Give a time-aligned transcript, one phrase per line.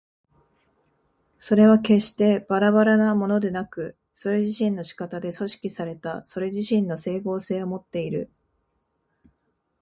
[1.37, 8.31] それは決してばらばらなものでなく、それ自身の仕方で組織されたそれ自身の斉合性をもっている。